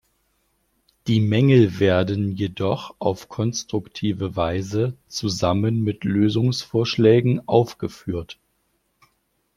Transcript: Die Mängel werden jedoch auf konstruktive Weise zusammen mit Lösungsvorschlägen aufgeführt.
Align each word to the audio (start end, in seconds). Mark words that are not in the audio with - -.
Die 1.05 1.19
Mängel 1.19 1.77
werden 1.79 2.31
jedoch 2.35 2.95
auf 2.97 3.29
konstruktive 3.29 4.35
Weise 4.35 4.97
zusammen 5.07 5.83
mit 5.83 6.05
Lösungsvorschlägen 6.05 7.47
aufgeführt. 7.47 8.39